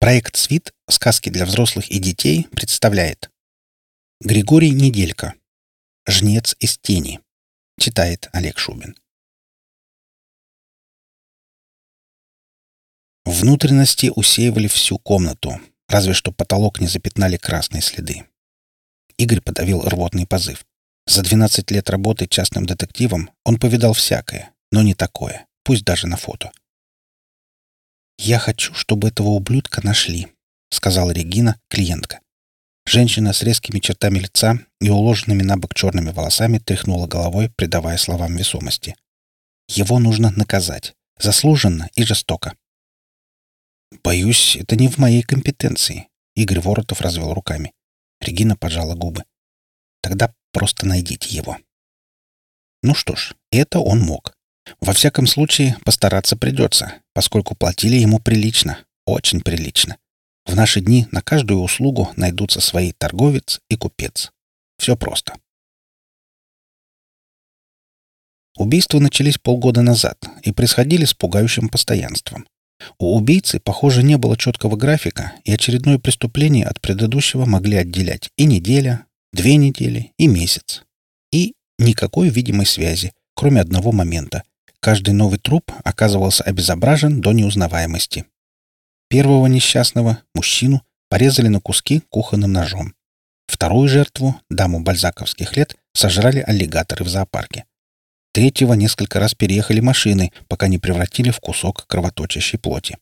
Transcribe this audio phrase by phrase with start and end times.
[0.00, 0.72] Проект «Свит.
[0.88, 3.32] Сказки для взрослых и детей» представляет
[4.20, 5.34] Григорий Неделько.
[6.06, 7.20] «Жнец из тени».
[7.80, 8.94] Читает Олег Шубин.
[13.24, 18.24] Внутренности усеивали всю комнату, разве что потолок не запятнали красные следы.
[19.16, 20.64] Игорь подавил рвотный позыв.
[21.06, 26.16] За 12 лет работы частным детективом он повидал всякое, но не такое, пусть даже на
[26.16, 26.52] фото.
[28.18, 30.28] «Я хочу, чтобы этого ублюдка нашли»,—
[30.70, 32.20] сказала Регина, клиентка.
[32.84, 38.36] Женщина с резкими чертами лица и уложенными на бок черными волосами тряхнула головой, придавая словам
[38.36, 38.96] весомости.
[39.68, 40.94] «Его нужно наказать.
[41.18, 42.54] Заслуженно и жестоко».
[44.02, 47.72] «Боюсь, это не в моей компетенции»,— Игорь Воротов развел руками.
[48.20, 49.24] Регина поджала губы.
[50.02, 51.58] «Тогда просто найдите его».
[52.82, 54.34] Ну что ж, это он мог.
[54.80, 59.96] Во всяком случае, постараться придется, поскольку платили ему прилично, очень прилично.
[60.46, 64.32] В наши дни на каждую услугу найдутся свои торговец и купец.
[64.78, 65.34] Все просто.
[68.56, 72.46] Убийства начались полгода назад и происходили с пугающим постоянством.
[72.98, 78.44] У убийцы, похоже, не было четкого графика, и очередное преступление от предыдущего могли отделять и
[78.44, 80.84] неделя, две недели, и месяц.
[81.32, 84.42] И никакой видимой связи, кроме одного момента,
[84.80, 88.26] Каждый новый труп оказывался обезображен до неузнаваемости.
[89.08, 92.94] Первого несчастного, мужчину, порезали на куски кухонным ножом.
[93.46, 97.64] Вторую жертву, даму бальзаковских лет, сожрали аллигаторы в зоопарке.
[98.32, 102.98] Третьего несколько раз переехали машины, пока не превратили в кусок кровоточащей плоти.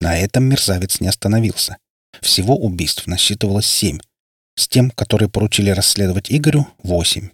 [0.00, 1.78] На этом мерзавец не остановился.
[2.20, 3.98] Всего убийств насчитывалось семь.
[4.54, 7.30] С тем, который поручили расследовать Игорю, восемь.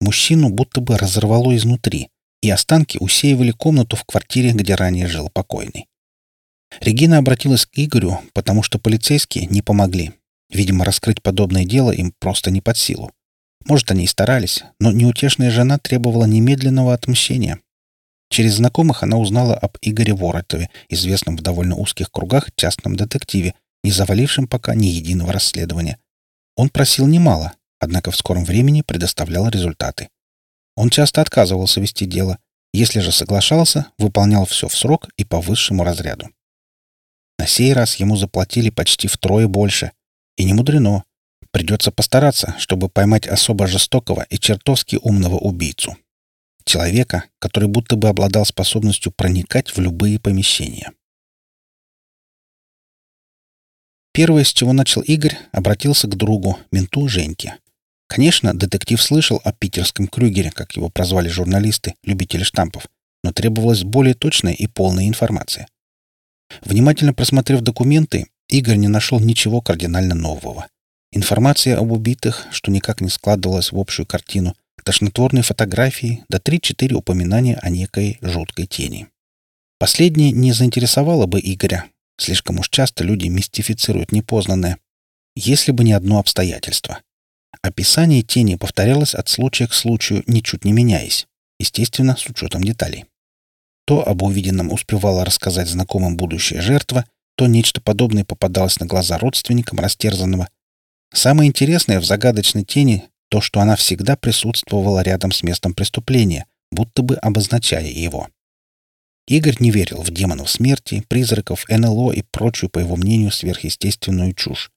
[0.00, 2.10] Мужчину будто бы разорвало изнутри
[2.42, 5.86] и останки усеивали комнату в квартире, где ранее жил покойный.
[6.80, 10.12] Регина обратилась к Игорю, потому что полицейские не помогли.
[10.50, 13.10] Видимо, раскрыть подобное дело им просто не под силу.
[13.64, 17.60] Может, они и старались, но неутешная жена требовала немедленного отмщения.
[18.28, 23.54] Через знакомых она узнала об Игоре Воротове, известном в довольно узких кругах частном детективе,
[23.84, 25.98] не завалившем пока ни единого расследования.
[26.56, 30.08] Он просил немало, однако в скором времени предоставлял результаты.
[30.76, 32.38] Он часто отказывался вести дело,
[32.72, 36.30] если же соглашался, выполнял все в срок и по высшему разряду.
[37.38, 39.92] На сей раз ему заплатили почти втрое больше.
[40.36, 41.04] И не мудрено.
[41.50, 45.96] Придется постараться, чтобы поймать особо жестокого и чертовски умного убийцу.
[46.64, 50.92] Человека, который будто бы обладал способностью проникать в любые помещения.
[54.12, 57.58] Первое, с чего начал Игорь, обратился к другу, менту Женьке.
[58.08, 62.86] Конечно, детектив слышал о питерском Крюгере, как его прозвали журналисты, любители штампов,
[63.24, 65.66] но требовалась более точная и полная информация.
[66.62, 70.66] Внимательно просмотрев документы, Игорь не нашел ничего кардинально нового.
[71.10, 77.56] Информация об убитых, что никак не складывалась в общую картину, тошнотворные фотографии, да три-четыре упоминания
[77.62, 79.08] о некой жуткой тени.
[79.78, 81.86] Последнее не заинтересовало бы Игоря.
[82.18, 84.78] Слишком уж часто люди мистифицируют непознанное.
[85.34, 87.00] Если бы не одно обстоятельство.
[87.60, 91.26] Описание тени повторялось от случая к случаю, ничуть не меняясь,
[91.58, 93.04] естественно, с учетом деталей.
[93.84, 97.04] То об увиденном успевала рассказать знакомым будущая жертва,
[97.36, 100.48] то нечто подобное попадалось на глаза родственникам растерзанного.
[101.12, 107.02] Самое интересное в загадочной тени то, что она всегда присутствовала рядом с местом преступления, будто
[107.02, 108.28] бы обозначая его.
[109.26, 114.70] Игорь не верил в демонов смерти, призраков, НЛО и прочую, по его мнению, сверхъестественную чушь.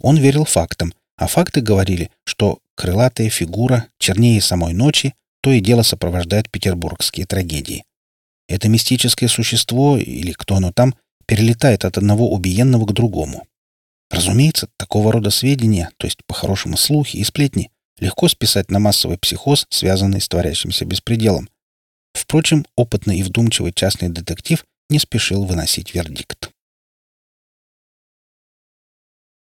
[0.00, 5.82] Он верил фактам, а факты говорили, что крылатая фигура чернее самой ночи то и дело
[5.82, 7.84] сопровождает петербургские трагедии.
[8.48, 10.94] Это мистическое существо, или кто оно там,
[11.26, 13.46] перелетает от одного убиенного к другому.
[14.10, 19.66] Разумеется, такого рода сведения, то есть по-хорошему слухи и сплетни, легко списать на массовый психоз,
[19.68, 21.48] связанный с творящимся беспределом.
[22.14, 26.50] Впрочем, опытный и вдумчивый частный детектив не спешил выносить вердикт.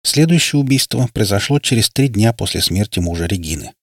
[0.08, 3.74] Следующее убийство произошло через три дня после смерти мужа Регины.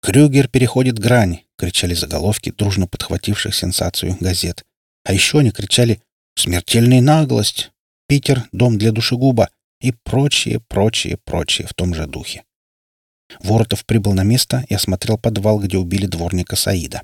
[0.00, 4.64] «Крюгер переходит грань!»— кричали заголовки, дружно подхвативших сенсацию газет.
[5.04, 6.00] А еще они кричали
[6.34, 7.72] «Смертельная наглость!»
[8.08, 9.50] «Питер, дом для душегуба!»
[9.82, 12.44] и прочее, прочее, прочее в том же духе.
[13.40, 17.02] Воротов прибыл на место и осмотрел подвал, где убили дворника Саида.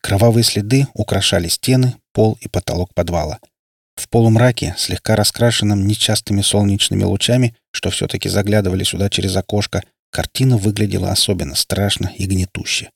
[0.00, 3.40] Кровавые следы украшали стены, пол и потолок подвала—
[3.96, 11.10] в полумраке, слегка раскрашенном нечастыми солнечными лучами, что все-таки заглядывали сюда через окошко, картина выглядела
[11.10, 12.90] особенно страшно и гнетуще.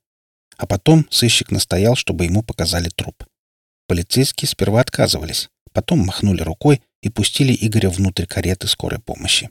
[0.57, 3.25] А потом сыщик настоял, чтобы ему показали труп.
[3.87, 9.51] Полицейские сперва отказывались, потом махнули рукой и пустили Игоря внутрь кареты скорой помощи.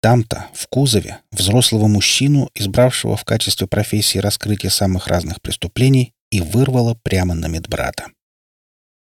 [0.00, 6.94] Там-то, в кузове, взрослого мужчину, избравшего в качестве профессии раскрытие самых разных преступлений, и вырвало
[6.94, 8.08] прямо на медбрата.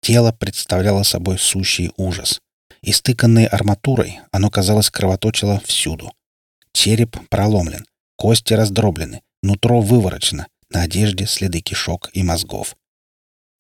[0.06, 2.40] Тело представляло собой сущий ужас.
[2.84, 6.14] Истыканное арматурой, оно, казалось, кровоточило всюду.
[6.74, 12.76] Череп проломлен, кости раздроблены, нутро выворочено, на одежде следы кишок и мозгов.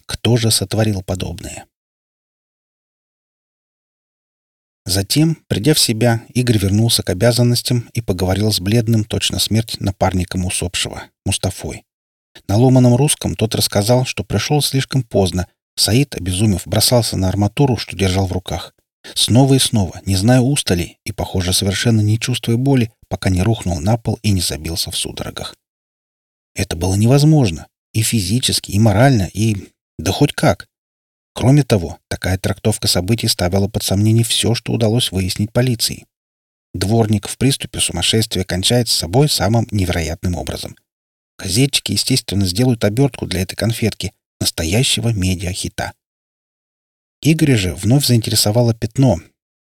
[0.05, 1.65] Кто же сотворил подобное?
[4.85, 10.45] Затем, придя в себя, Игорь вернулся к обязанностям и поговорил с бледным, точно смерть, напарником
[10.45, 11.85] усопшего, Мустафой.
[12.47, 15.47] На ломаном русском тот рассказал, что пришел слишком поздно.
[15.75, 18.73] Саид, обезумев, бросался на арматуру, что держал в руках.
[19.13, 23.79] Снова и снова, не зная устали и, похоже, совершенно не чувствуя боли, пока не рухнул
[23.79, 25.55] на пол и не забился в судорогах.
[26.55, 27.67] Это было невозможно.
[27.93, 29.55] И физически, и морально, и...
[29.97, 30.67] Да хоть как.
[31.33, 36.05] Кроме того, такая трактовка событий ставила под сомнение все, что удалось выяснить полиции.
[36.73, 40.75] Дворник в приступе сумасшествия кончает с собой самым невероятным образом.
[41.37, 44.13] Газетчики, естественно, сделают обертку для этой конфетки,
[44.45, 45.93] настоящего медиахита.
[47.21, 49.19] Игоря же вновь заинтересовало пятно.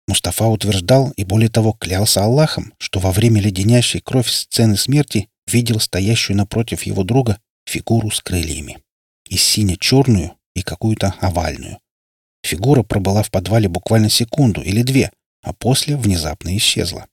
[0.09, 5.79] Мустафа утверждал и, более того, клялся Аллахом, что во время леденящей кровь сцены смерти видел
[5.79, 8.83] стоящую напротив его друга фигуру с крыльями.
[9.29, 11.79] И сине-черную, и какую-то овальную.
[12.43, 15.13] Фигура пробыла в подвале буквально секунду или две,
[15.43, 17.07] а после внезапно исчезла.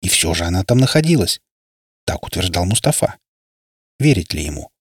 [0.00, 1.40] И все же она там находилась.
[2.04, 3.14] Так утверждал Мустафа.
[4.00, 4.71] Верить ли ему?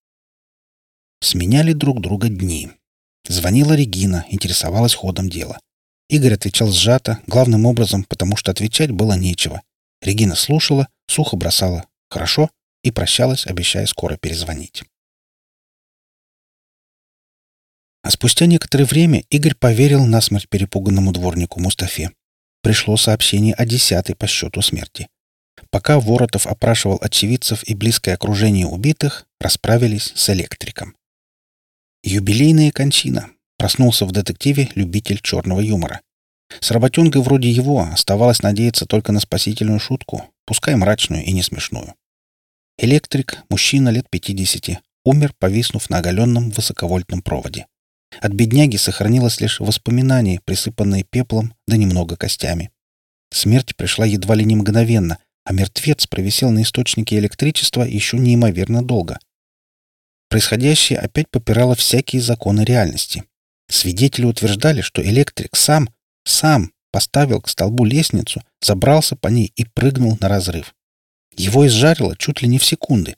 [1.21, 2.71] Сменяли друг друга дни.
[3.27, 5.59] Звонила Регина, интересовалась ходом дела.
[6.09, 9.62] Игорь отвечал сжато, главным образом, потому что отвечать было нечего.
[10.01, 12.50] Регина слушала, сухо бросала «хорошо»
[12.83, 14.83] и прощалась, обещая скоро перезвонить.
[18.03, 22.12] А спустя некоторое время Игорь поверил насмерть перепуганному дворнику Мустафе.
[22.63, 25.07] Пришло сообщение о десятой по счету смерти.
[25.69, 30.95] Пока Воротов опрашивал очевидцев и близкое окружение убитых, расправились с электриком.
[32.03, 33.30] Юбилейная кончина.
[33.57, 36.01] Проснулся в детективе любитель черного юмора.
[36.59, 41.94] С работенкой вроде его оставалось надеяться только на спасительную шутку, пускай мрачную и не смешную.
[42.80, 47.68] Электрик, мужчина лет 50, умер, повиснув на оголенном высоковольтном проводе.
[48.19, 52.71] От бедняги сохранилось лишь воспоминание, присыпанное пеплом да немного костями.
[53.31, 59.19] Смерть пришла едва ли не мгновенно, а мертвец провисел на источнике электричества еще неимоверно долго.
[60.31, 63.25] Происходящее опять попирало всякие законы реальности.
[63.69, 65.89] Свидетели утверждали, что электрик сам,
[66.24, 70.74] сам поставил к столбу лестницу, забрался по ней и прыгнул на разрыв.
[71.36, 73.18] Его изжарило чуть ли не в секунды.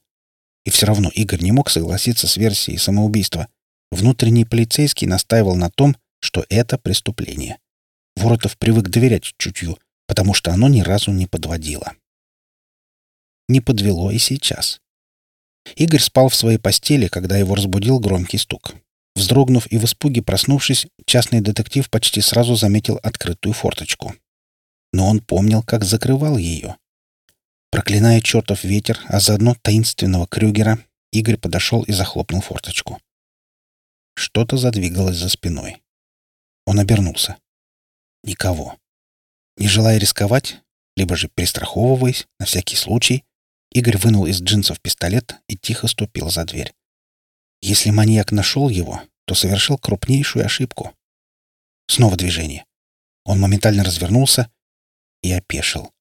[0.65, 3.47] И все равно Игорь не мог согласиться с версией самоубийства.
[3.91, 7.59] Внутренний полицейский настаивал на том, что это преступление.
[8.15, 9.77] Воротов привык доверять чутью,
[10.07, 11.93] потому что оно ни разу не подводило.
[13.47, 14.79] Не подвело и сейчас.
[15.75, 18.73] Игорь спал в своей постели, когда его разбудил громкий стук.
[19.15, 24.15] Вздрогнув и в испуге проснувшись, частный детектив почти сразу заметил открытую форточку.
[24.91, 26.77] Но он помнил, как закрывал ее.
[27.71, 30.79] Проклиная чертов ветер, а заодно таинственного Крюгера,
[31.11, 32.99] Игорь подошел и захлопнул форточку.
[34.15, 35.81] Что-то задвигалось за спиной.
[36.65, 37.37] Он обернулся.
[38.23, 38.77] Никого.
[39.57, 40.57] Не желая рисковать,
[40.95, 43.23] либо же перестраховываясь, на всякий случай,
[43.73, 46.73] Игорь вынул из джинсов пистолет и тихо ступил за дверь.
[47.61, 50.93] Если маньяк нашел его, то совершил крупнейшую ошибку.
[51.87, 52.65] Снова движение.
[53.25, 54.51] Он моментально развернулся
[55.21, 55.91] и опешил.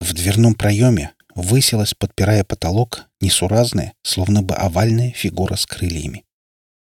[0.00, 6.24] В дверном проеме высилась, подпирая потолок, несуразная, словно бы овальная фигура с крыльями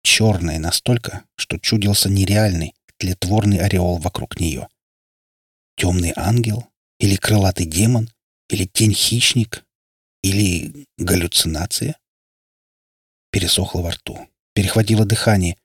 [0.06, 4.68] черная настолько, что чудился нереальный, тлетворный ореол вокруг нее.
[5.76, 6.68] Темный ангел?
[6.98, 8.08] Или крылатый демон?
[8.48, 9.65] Или тень-хищник?
[10.26, 11.96] Или галлюцинация?
[13.30, 14.28] Пересохло во рту.
[14.54, 15.56] Перехватило дыхание.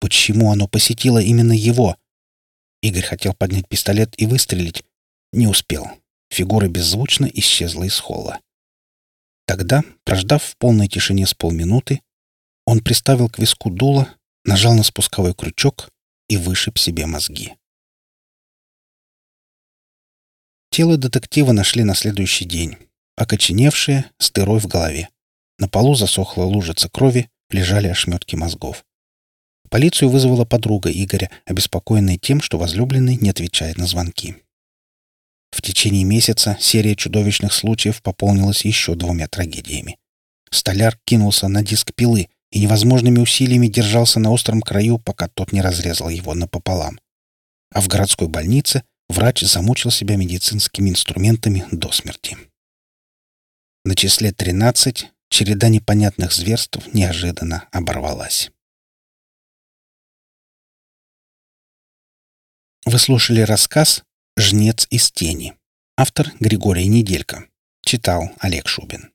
[0.00, 1.98] Почему оно посетило именно его?
[2.80, 4.84] Игорь хотел поднять пистолет и выстрелить.
[5.34, 5.86] Не успел.
[6.30, 8.40] Фигура беззвучно исчезла из холла.
[9.44, 12.00] Тогда, прождав в полной тишине с полминуты,
[12.64, 14.08] он приставил к виску дуло,
[14.44, 15.90] нажал на спусковой крючок
[16.28, 17.54] и вышиб себе мозги.
[20.70, 22.78] Тело детектива нашли на следующий день.
[23.16, 25.08] Окоченевшее, с дырой в голове.
[25.58, 28.84] На полу засохла лужица крови, лежали ошметки мозгов.
[29.70, 34.36] Полицию вызвала подруга Игоря, обеспокоенная тем, что возлюбленный не отвечает на звонки.
[35.50, 39.98] В течение месяца серия чудовищных случаев пополнилась еще двумя трагедиями.
[40.50, 45.60] Столяр кинулся на диск пилы, и невозможными усилиями держался на остром краю, пока тот не
[45.60, 47.00] разрезал его напополам.
[47.72, 52.36] а в городской больнице врач замучил себя медицинскими инструментами до смерти.
[53.86, 58.50] На числе 13 череда непонятных зверств неожиданно оборвалась.
[62.84, 64.02] Вы слушали рассказ
[64.36, 65.54] «Жнец из тени».
[65.96, 67.48] Автор Григорий Неделько.
[67.82, 69.12] Читал Олег Шубин.